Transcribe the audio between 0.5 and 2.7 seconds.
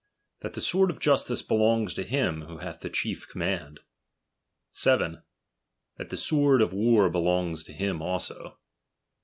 the sword of justice belongs to him, who